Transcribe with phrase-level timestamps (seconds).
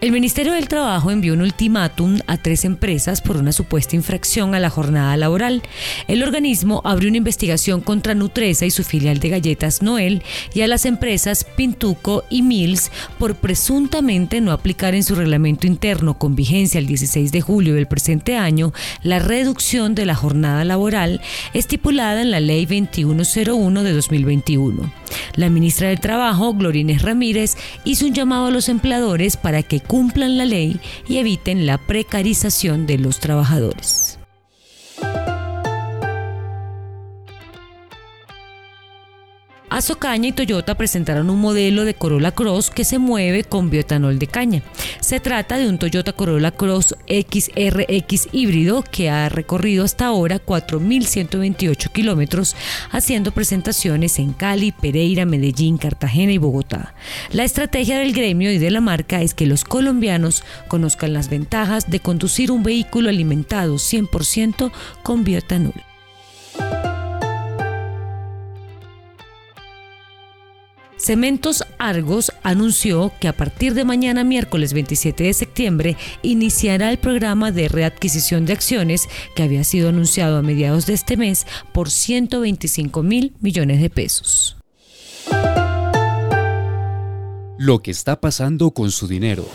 [0.00, 4.60] El Ministerio del Trabajo envió un ultimátum a tres empresas por una supuesta infracción a
[4.60, 5.60] la jornada laboral.
[6.06, 10.22] El organismo abrió una investigación contra Nutresa y su filial de galletas Noel
[10.54, 16.16] y a las empresas Pintuco y Mills por presuntamente no aplicar en su reglamento interno
[16.16, 18.72] con vigencia el 16 de julio del presente año
[19.02, 21.20] la reducción de la jornada laboral
[21.54, 24.92] estipulada en la Ley 2101 de 2021.
[25.38, 30.36] La ministra del Trabajo, Glorines Ramírez, hizo un llamado a los empleadores para que cumplan
[30.36, 34.17] la ley y eviten la precarización de los trabajadores.
[39.78, 44.26] Azocaña y Toyota presentaron un modelo de Corolla Cross que se mueve con bioetanol de
[44.26, 44.62] caña.
[44.98, 51.92] Se trata de un Toyota Corolla Cross XRX híbrido que ha recorrido hasta ahora 4.128
[51.92, 52.56] kilómetros,
[52.90, 56.94] haciendo presentaciones en Cali, Pereira, Medellín, Cartagena y Bogotá.
[57.30, 61.88] La estrategia del gremio y de la marca es que los colombianos conozcan las ventajas
[61.88, 64.72] de conducir un vehículo alimentado 100%
[65.04, 65.87] con bioetanol.
[71.08, 77.50] Cementos Argos anunció que a partir de mañana miércoles 27 de septiembre iniciará el programa
[77.50, 83.02] de readquisición de acciones que había sido anunciado a mediados de este mes por 125
[83.02, 84.58] mil millones de pesos.
[87.56, 89.46] Lo que está pasando con su dinero.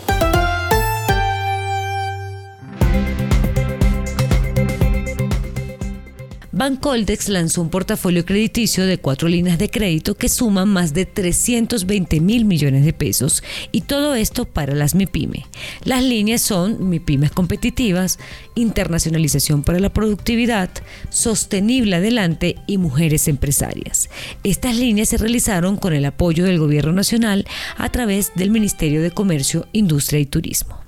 [6.64, 12.20] Bancoldex lanzó un portafolio crediticio de cuatro líneas de crédito que suman más de 320
[12.20, 15.44] mil millones de pesos y todo esto para las MIPYME.
[15.84, 18.18] Las líneas son MIPYMES competitivas,
[18.54, 20.70] internacionalización para la productividad,
[21.10, 24.08] sostenible adelante y mujeres empresarias.
[24.42, 27.46] Estas líneas se realizaron con el apoyo del Gobierno Nacional
[27.76, 30.83] a través del Ministerio de Comercio, Industria y Turismo.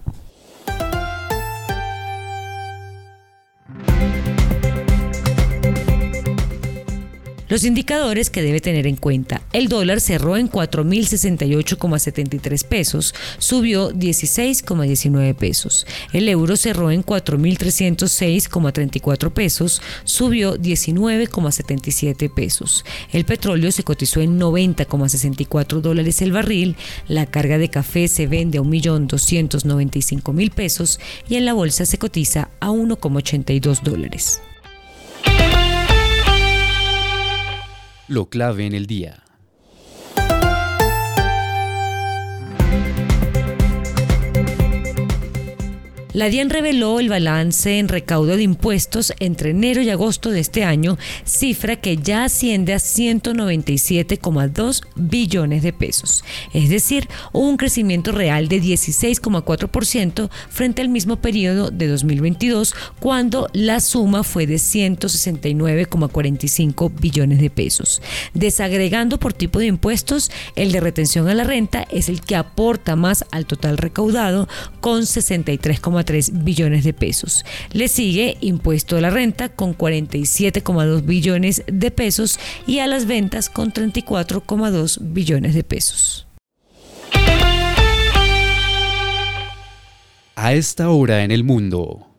[7.49, 9.43] Los indicadores que debe tener en cuenta.
[9.53, 15.87] El dólar cerró en 4.068,73 pesos, subió 16,19 pesos.
[16.13, 22.85] El euro cerró en 4.306,34 pesos, subió 19,77 pesos.
[23.13, 26.75] El petróleo se cotizó en 90,64 dólares el barril.
[27.07, 32.49] La carga de café se vende a 1.295.000 pesos y en la bolsa se cotiza
[32.59, 34.41] a 1,82 dólares.
[38.09, 39.26] Lo clave en el día.
[46.17, 50.65] La DIAN reveló el balance en recaudo de impuestos entre enero y agosto de este
[50.65, 50.97] año,
[51.27, 58.63] cifra que ya asciende a 197,2 billones de pesos, es decir, un crecimiento real de
[58.63, 67.51] 16,4% frente al mismo periodo de 2022, cuando la suma fue de 169,45 billones de
[67.51, 68.01] pesos.
[68.33, 72.97] Desagregando por tipo de impuestos, el de retención a la renta es el que aporta
[72.97, 74.49] más al total recaudado
[74.81, 77.45] con 63,3 billones de pesos.
[77.73, 83.51] Le sigue impuesto a la renta con 47,2 billones de pesos y a las ventas
[83.51, 86.27] con 34,2 billones de pesos.
[90.35, 92.16] A esta hora en el mundo.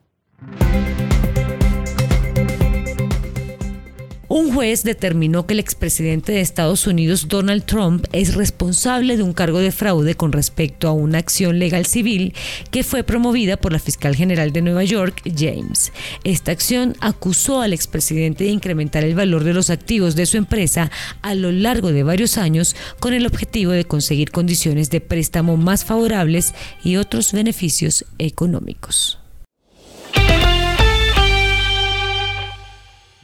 [4.38, 9.34] Un juez determinó que el expresidente de Estados Unidos, Donald Trump, es responsable de un
[9.34, 12.36] cargo de fraude con respecto a una acción legal civil
[12.70, 15.92] que fue promovida por la fiscal general de Nueva York, James.
[16.24, 20.92] Esta acción acusó al expresidente de incrementar el valor de los activos de su empresa
[21.24, 25.84] a lo largo de varios años con el objetivo de conseguir condiciones de préstamo más
[25.84, 26.54] favorables
[26.84, 29.18] y otros beneficios económicos.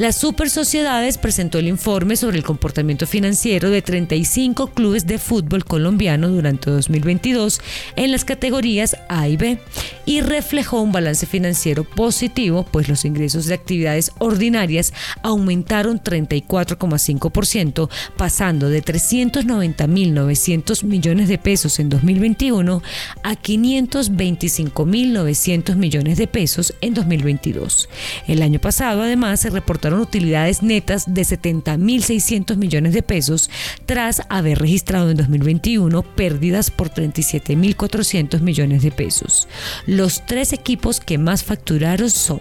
[0.00, 5.66] Las super sociedades presentó el informe sobre el comportamiento financiero de 35 clubes de fútbol
[5.66, 7.60] colombiano durante 2022
[7.96, 9.58] en las categorías A y B
[10.06, 18.70] y reflejó un balance financiero positivo, pues los ingresos de actividades ordinarias aumentaron 34,5%, pasando
[18.70, 22.82] de 390.900 millones de pesos en 2021
[23.22, 27.90] a 525.900 millones de pesos en 2022.
[28.26, 33.50] El año pasado, además, se reportaron utilidades netas de 70.600 millones de pesos
[33.86, 39.48] tras haber registrado en 2021 pérdidas por 37.400 millones de pesos.
[39.86, 42.40] Los tres equipos que más facturaron son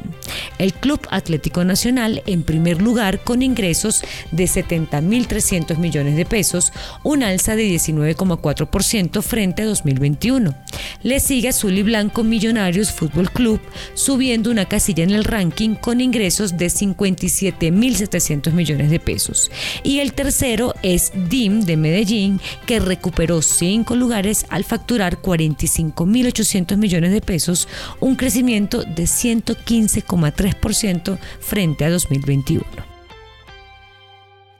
[0.57, 6.71] el Club Atlético Nacional en primer lugar con ingresos de 70.300 millones de pesos,
[7.03, 10.55] un alza de 19,4% frente a 2021.
[11.01, 13.61] Le sigue Azul y Blanco Millonarios Fútbol Club
[13.93, 19.49] subiendo una casilla en el ranking con ingresos de 57.700 millones de pesos.
[19.83, 27.13] Y el tercero es DIM de Medellín que recuperó cinco lugares al facturar 45.800 millones
[27.13, 27.69] de pesos,
[28.01, 32.65] un crecimiento de 115,3% frente a 2021.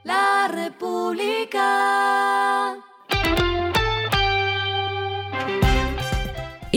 [0.04, 1.99] La República.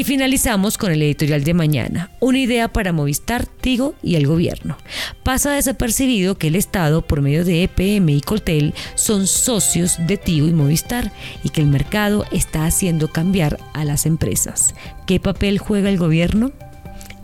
[0.04, 4.78] Finalizamos con el editorial de mañana, una idea para Movistar, Tigo y el gobierno.
[5.24, 10.48] Pasa desapercibido que el Estado, por medio de EPM y Coltel, son socios de Tigo
[10.48, 11.14] y Movistar
[11.44, 14.76] y que el mercado está haciendo cambiar a las empresas.
[15.08, 16.52] ¿Qué papel juega el gobierno?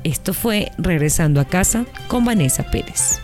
[0.05, 3.19] Esto fue Regresando a casa con Vanessa Pérez.